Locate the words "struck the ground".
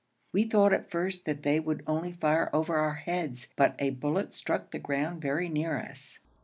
4.33-5.21